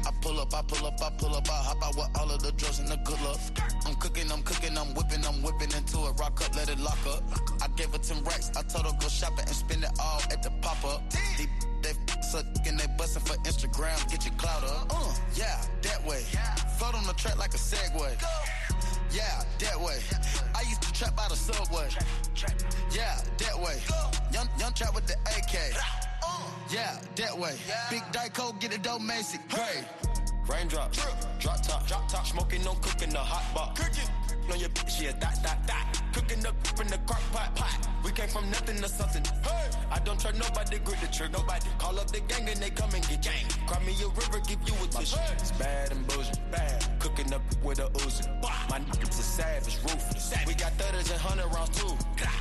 I 0.07 0.11
pull 0.23 0.41
up, 0.41 0.55
I 0.55 0.63
pull 0.63 0.87
up, 0.87 1.01
I 1.03 1.11
pull 1.19 1.35
up, 1.35 1.49
I 1.51 1.53
hop 1.53 1.83
out 1.85 1.97
with 1.97 2.09
all 2.19 2.31
of 2.31 2.43
the 2.43 2.53
drugs 2.53 2.79
and 2.79 2.89
the 2.89 2.97
good 3.05 3.21
luck. 3.21 3.41
I'm 3.85 3.95
cooking, 3.97 4.33
I'm 4.33 4.43
cooking, 4.43 4.77
I'm 4.79 4.95
whipping, 4.95 5.25
I'm 5.27 5.43
whipping 5.43 5.73
into 5.77 5.99
it. 6.09 6.19
Rock 6.19 6.41
up, 6.45 6.57
let 6.57 6.71
it 6.71 6.79
lock 6.79 6.99
up. 7.07 7.23
I 7.63 7.69
gave 7.77 7.93
her 7.93 7.99
10 7.99 8.25
racks. 8.25 8.51
I 8.57 8.63
told 8.63 8.87
her 8.87 8.93
go 8.99 9.09
shopping 9.09 9.45
and 9.47 9.57
spend 9.57 9.85
it 9.85 9.91
all 10.01 10.21
at 10.33 10.43
the 10.43 10.51
pop 10.63 10.83
up. 10.85 11.03
Deep, 11.37 11.51
they 11.83 11.93
suck 12.23 12.47
and 12.67 12.81
they 12.81 12.87
bustin' 12.97 13.23
for 13.23 13.37
Instagram. 13.45 13.97
Get 14.11 14.25
your 14.25 14.35
clout 14.35 14.65
up. 14.65 14.87
Uh, 14.91 15.15
yeah, 15.35 15.61
that 15.83 16.05
way. 16.07 16.23
Float 16.79 16.95
on 16.95 17.07
the 17.07 17.13
track 17.15 17.39
like 17.39 17.53
a 17.53 17.59
Segway. 17.59 18.17
Yeah, 19.15 19.45
that 19.61 19.81
way. 19.81 19.99
I 20.57 20.63
used 20.63 20.83
to 20.83 20.93
trap 20.93 21.17
by 21.17 21.29
the 21.29 21.37
subway. 21.37 21.89
Yeah, 22.93 23.21
that 23.39 23.59
way. 23.61 23.81
Young, 24.33 24.49
young 24.59 24.73
trap 24.73 24.95
with 24.95 25.07
the 25.07 25.15
AK. 25.27 25.73
Yeah, 26.71 26.99
that 27.15 27.39
way. 27.39 27.55
Big 27.91 28.03
Dyco, 28.13 28.59
get 28.59 28.75
it 28.75 28.83
dope, 28.83 29.03
Macy. 29.03 29.39
Great. 29.49 29.85
Raindrop, 30.49 30.93
drop 31.39 31.63
top, 31.63 31.87
drop 31.87 32.09
top, 32.09 32.27
smoking, 32.27 32.65
no 32.65 32.75
cooking, 32.75 33.11
the 33.11 33.19
hot 33.19 33.55
box. 33.55 33.81
Cooking 33.81 34.11
on 34.53 34.59
your 34.59 34.69
bitch, 34.71 35.01
yeah, 35.01 35.13
that, 35.13 35.43
that, 35.43 35.67
that. 35.67 36.03
Cooking 36.13 36.45
up 36.45 36.54
in 36.81 36.89
the 36.89 36.99
crock 37.07 37.23
pot, 37.33 37.55
pot. 37.55 37.89
We 38.05 38.11
came 38.13 38.29
from 38.29 38.51
nothing 38.51 38.77
to 38.83 38.89
something. 38.89 39.25
Hey, 39.43 39.71
I 39.91 39.99
don't 40.01 40.21
trust 40.21 40.39
nobody, 40.39 40.79
grip 40.79 41.01
the 41.01 41.07
trick, 41.09 41.33
nobody. 41.33 41.69
Call 41.79 41.99
up 41.99 42.09
the 42.09 42.21
gang 42.21 42.49
and 42.49 42.61
they 42.61 42.71
come 42.71 42.93
and 42.95 43.07
get 43.09 43.23
gang. 43.23 43.45
Cry 43.67 43.83
me 43.85 43.95
a 44.03 44.09
river, 44.09 44.41
give 44.47 44.61
you 44.67 44.75
a 44.83 44.87
tissue. 44.89 45.17
It's 45.33 45.53
bad 45.53 45.93
and 45.93 46.07
bullshit, 46.07 46.39
bad. 46.51 46.85
Cooking 47.01 47.33
up 47.33 47.43
with 47.63 47.79
a 47.79 47.89
Uzi. 48.05 48.25
My 48.71 48.79
niggas 48.81 49.19
is 49.19 49.25
savage, 49.25 49.79
ruthless. 49.83 50.35
We 50.47 50.55
got 50.55 50.73
thudders 50.73 51.11
and 51.11 51.21
hundred 51.21 51.49
rounds 51.55 51.79
too. 51.79 51.97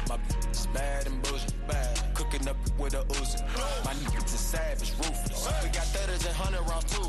My 0.09 0.17
is 0.51 0.67
bad 0.67 1.07
and 1.07 1.21
bullshit, 1.23 1.67
bad. 1.67 2.13
Cooking 2.13 2.47
up 2.47 2.57
with 2.77 2.93
a 2.93 3.03
Uzi. 3.17 3.41
My 3.85 3.93
niggas 3.93 4.33
is 4.33 4.39
savage, 4.39 4.91
ruthless. 4.97 5.47
We 5.63 5.69
got 5.69 5.85
thudders 5.93 6.25
and 6.25 6.35
hundred 6.35 6.61
rounds 6.69 6.85
too. 6.85 7.07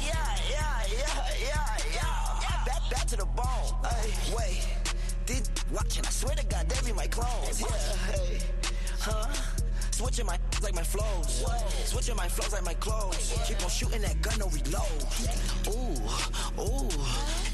Yeah, 0.00 0.14
yeah, 0.50 0.84
yeah, 0.92 1.24
yeah, 1.42 1.76
yeah. 1.94 2.64
Back, 2.66 2.90
back 2.90 3.06
to 3.08 3.16
the 3.16 3.26
bone. 3.26 3.74
Hey, 3.84 4.34
wait. 4.36 4.79
These 5.30 5.48
watching, 5.72 6.04
I 6.04 6.10
swear 6.10 6.34
to 6.34 6.44
God, 6.46 6.68
they 6.68 6.90
be 6.90 6.92
my 6.92 7.06
clones. 7.06 7.60
Yeah, 7.60 7.68
hey, 8.10 8.40
huh? 8.98 9.32
Switching 9.92 10.26
my 10.26 10.36
like 10.62 10.74
my 10.74 10.82
flows. 10.82 11.44
Switching 11.84 12.16
my 12.16 12.26
flows 12.26 12.52
like 12.52 12.64
my 12.64 12.74
clothes. 12.74 13.38
Keep 13.46 13.62
on 13.62 13.70
shooting 13.70 14.02
that 14.02 14.20
gun, 14.22 14.36
no 14.40 14.48
reload. 14.48 15.06
Ooh, 15.68 16.60
ooh. 16.60 16.88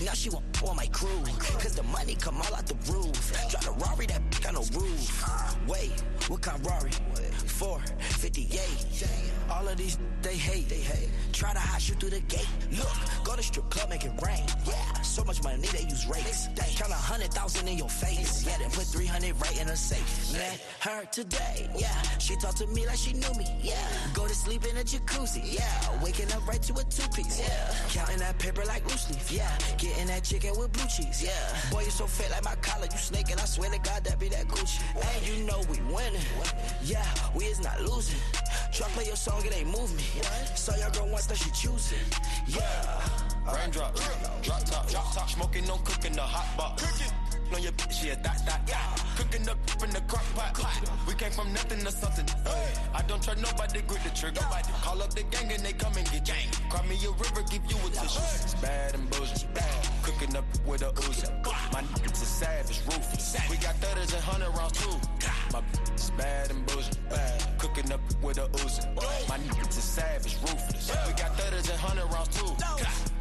Now 0.03 0.15
she 0.15 0.31
want 0.31 0.63
on 0.63 0.77
my 0.77 0.87
crew. 0.87 1.23
Cause 1.61 1.75
the 1.75 1.83
money 1.83 2.15
come 2.15 2.41
all 2.41 2.55
out 2.55 2.65
the 2.65 2.77
roof. 2.91 3.51
Drive 3.51 3.65
the 3.67 3.73
Rari, 3.73 4.07
that 4.07 4.26
got 4.43 4.55
no 4.55 4.63
roof. 4.79 5.25
Wait, 5.67 5.93
what 6.29 6.43
kind 6.43 6.59
of 6.61 6.67
Rari? 6.67 6.91
458. 7.47 9.09
All 9.51 9.67
of 9.69 9.77
these 9.77 9.99
they 10.23 10.35
hate. 10.35 10.69
They 10.69 10.81
hate. 10.81 11.09
Try 11.33 11.53
to 11.53 11.59
hide 11.59 11.81
shoot 11.81 11.99
through 12.01 12.11
the 12.11 12.21
gate. 12.21 12.49
Look, 12.73 12.89
go 13.25 13.37
to 13.37 13.43
strip 13.43 13.71
club, 13.71 13.91
make 13.91 14.05
it 14.05 14.13
rain. 14.25 14.45
Yeah, 14.67 15.01
so 15.03 15.25
much 15.25 15.43
money 15.43 15.67
they 15.69 15.85
use 15.85 16.07
rates. 16.07 16.49
Count 16.77 16.91
a 16.91 16.95
hundred 16.95 17.33
thousand 17.33 17.69
in 17.69 17.79
your 17.79 17.89
face. 17.89 18.45
Yeah, 18.45 18.59
then 18.59 18.71
put 18.71 18.85
300 18.85 19.41
right 19.41 19.61
in 19.61 19.69
a 19.69 19.77
safe. 19.77 20.33
Met 20.33 20.61
her 20.81 21.05
today. 21.07 21.71
Yeah, 21.79 22.03
she 22.19 22.37
talked 22.37 22.59
to 22.59 22.67
me 22.69 22.87
like 22.87 22.99
she 22.99 23.13
knew 23.13 23.33
me. 23.39 23.47
Yeah, 23.63 23.77
go 24.15 24.27
to 24.27 24.35
sleep 24.35 24.65
in 24.67 24.77
a 24.77 24.85
jacuzzi. 24.85 25.43
Yeah, 25.45 26.03
waking 26.03 26.31
up 26.33 26.47
right 26.47 26.63
to 26.63 26.75
a 26.75 26.85
two 26.85 27.09
piece. 27.15 27.41
Yeah, 27.41 27.75
counting 27.89 28.19
that 28.19 28.39
paper 28.39 28.65
like 28.67 28.85
loose 28.91 29.09
leaf. 29.11 29.31
Yeah, 29.31 29.51
getting 29.79 30.09
that 30.09 30.25
chicken 30.25 30.53
with 30.59 30.73
blue 30.73 30.87
cheese. 30.89 31.23
Yeah, 31.23 31.71
boy, 31.71 31.83
you 31.85 31.91
so 31.91 32.07
fat 32.07 32.31
like 32.33 32.45
my 32.45 32.57
collar. 32.57 32.89
You 32.91 32.99
snake 32.99 33.31
and 33.31 33.41
I 33.41 33.45
swear 33.45 33.71
to 33.71 33.79
God, 33.79 34.05
that 34.05 34.19
be 34.19 34.26
that 34.29 34.49
Gucci. 34.49 34.81
And 34.95 35.27
you 35.27 35.45
know 35.45 35.61
we 35.71 35.79
winning. 35.93 36.21
Yeah, 36.83 37.07
we 37.35 37.45
is 37.45 37.61
not 37.61 37.81
losing. 37.81 38.21
Try 38.73 38.89
play 38.89 39.07
your 39.07 39.17
song, 39.17 39.45
it 39.45 39.57
ain't 39.57 39.67
move 39.67 39.95
me. 39.97 40.05
Saw 40.55 40.77
your 40.77 40.91
girl 40.91 41.09
once, 41.09 41.27
that 41.27 41.39
she 41.39 41.51
choosing. 41.51 41.99
Yeah. 42.47 43.01
Raindrop, 43.53 43.95
drop 44.43 44.65
top, 44.65 44.89
drop 44.89 45.15
top, 45.15 45.31
smoking, 45.31 45.67
no 45.67 45.77
cooking, 45.79 46.13
the 46.13 46.23
hot 46.23 46.57
box. 46.57 46.83
Cooking. 46.83 47.16
On 47.55 47.63
your 47.63 47.73
bitch, 47.73 48.05
yeah, 48.05 48.15
that, 48.17 48.45
that, 48.45 48.61
yeah. 48.67 48.97
Cooking 49.17 49.49
up 49.49 49.57
in 49.83 49.91
the 49.91 50.01
crock 50.03 50.25
pot. 50.35 50.59
We 51.07 51.15
came 51.15 51.31
from 51.31 51.53
nothing 51.53 51.79
to 51.85 51.93
something. 51.93 52.27
Hey. 52.45 52.75
I 52.93 53.03
don't 53.03 53.23
trust 53.23 53.41
nobody, 53.41 53.81
grip 53.83 54.03
the 54.03 54.11
trigger. 54.11 54.41
Nobody. 54.43 54.69
Call 54.83 55.01
up 55.01 55.15
the 55.15 55.23
gang 55.23 55.53
and 55.53 55.63
they 55.63 55.73
come 55.73 55.97
and 55.97 56.11
get 56.11 56.25
gang. 56.25 56.49
Cry 56.69 56.85
me 56.87 56.97
a 57.07 57.11
river, 57.13 57.43
give 57.49 57.63
you 57.71 57.77
a 57.87 57.91
tissue. 57.91 58.21
It's 58.43 58.55
bad 58.55 58.95
and 58.95 59.09
bullshit. 59.11 59.55
Bad. 59.55 59.89
Cooking 60.03 60.37
up 60.37 60.45
with 60.67 60.83
a 60.83 60.91
Uzi. 61.07 61.31
My 61.73 61.83
niggas 61.83 62.23
is 62.23 62.29
savage, 62.29 62.81
ruthless. 62.87 63.37
We 63.49 63.57
got 63.57 63.77
thudders 63.77 64.13
and 64.13 64.23
hundred 64.23 64.51
rounds 64.51 64.79
too. 64.81 64.97
My 65.53 65.61
bitch 65.61 66.17
bad 66.19 66.51
and 66.51 66.67
bullshit. 66.67 67.09
Bad. 67.09 67.59
Cooking 67.59 67.93
up 67.93 68.01
with 68.23 68.39
a 68.39 68.49
Uzi. 68.49 68.85
My 69.29 69.39
niggas 69.39 69.79
is 69.79 69.85
savage, 69.85 70.37
ruthless. 70.43 70.91
We 71.07 71.13
got 71.15 71.37
thudders 71.39 71.71
and 71.71 71.79
hundred 71.79 72.07
rounds 72.13 72.37
too. 72.37 73.16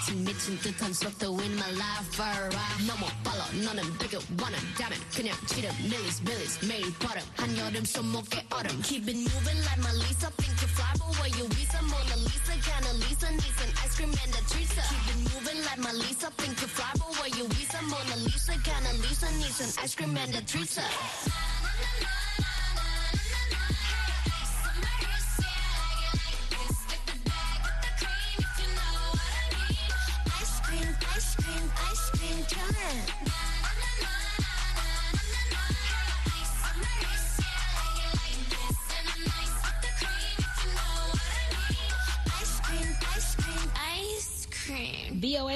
미친, 0.00 0.24
미친 0.24 0.58
듯한 0.60 0.92
속도 0.92 1.38
in 1.40 1.52
my 1.56 1.70
life, 1.72 2.20
alright. 2.20 2.86
너무 2.86 3.06
빨라, 3.22 3.46
너는 3.52 3.98
bigger, 3.98 4.22
원한다면 4.40 4.98
그냥 5.14 5.36
지름, 5.46 5.70
millies, 5.84 6.20
millies, 6.22 6.58
매일 6.66 6.92
버릇. 6.98 7.22
한여름 7.36 7.84
손목에 7.84 8.46
얼음. 8.50 8.82
Keep 8.82 9.08
it 9.08 9.16
moving 9.16 9.60
like 9.64 9.80
my 9.80 9.92
Lisa, 9.92 10.30
think 10.36 10.56
you 10.60 10.68
fly, 10.68 10.92
but 10.98 11.12
where 11.20 11.28
you 11.36 11.48
Visa, 11.54 11.82
Mona 11.82 12.16
Lisa, 12.16 12.54
kinda 12.60 12.92
Lisa, 13.04 13.30
needs 13.30 13.60
an 13.62 13.70
ice 13.84 13.96
cream 13.96 14.12
and 14.12 14.34
a 14.34 14.42
treat. 14.48 14.68
Keep 14.68 15.06
it 15.12 15.18
moving 15.34 15.60
like 15.64 15.78
my 15.78 15.92
Lisa, 15.92 16.30
think 16.36 16.60
you 16.60 16.68
fly, 16.68 16.90
but 16.96 17.10
where 17.20 17.32
you 17.36 17.46
Visa, 17.48 17.80
Mona 17.82 18.16
Lisa, 18.16 18.54
kinda 18.64 18.92
Lisa, 19.02 19.28
needs 19.36 19.60
an 19.60 19.70
ice 19.82 19.94
cream 19.94 20.16
and 20.16 20.34
a 20.34 20.42
treat. 20.42 20.78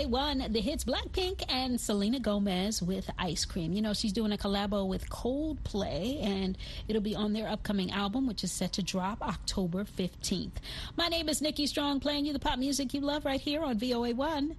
one, 0.10 0.46
the 0.50 0.62
hits 0.62 0.84
Blackpink 0.84 1.44
and 1.50 1.80
Selena 1.80 2.20
Gomez 2.20 2.82
with 2.82 3.10
Ice 3.18 3.46
Cream. 3.46 3.74
You 3.74 3.82
know, 3.82 3.94
she's 3.94 4.14
doing 4.14 4.32
a 4.32 4.38
collabo 4.38 4.88
with 4.88 5.10
Coldplay, 5.10 6.24
and 6.24 6.58
it'll 6.88 7.02
be 7.02 7.16
on 7.16 7.34
their 7.34 7.48
upcoming 7.48 7.92
album, 7.92 8.28
which 8.28 8.44
is 8.44 8.52
set 8.52 8.74
to 8.74 8.84
drop 8.84 9.22
October 9.22 9.84
15th. 9.84 10.52
My 10.96 11.08
name 11.08 11.30
is 11.30 11.42
Nikki 11.42 11.68
Strong, 11.68 12.00
playing 12.00 12.26
you 12.26 12.34
the 12.34 12.40
pop 12.40 12.60
music 12.60 12.94
you 12.94 13.02
love 13.02 13.26
right 13.26 13.42
here 13.42 13.64
on 13.64 13.80
VOA 13.80 14.14
one. 14.14 14.56